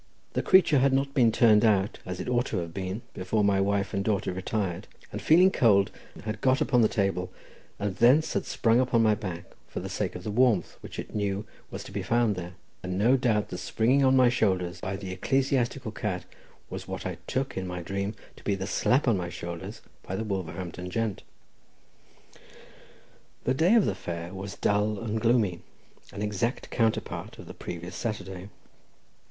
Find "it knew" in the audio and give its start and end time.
10.97-11.45